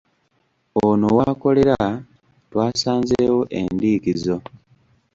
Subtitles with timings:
[0.87, 1.79] Ono w’akolera
[2.51, 4.35] twasanzeewo endiikizo.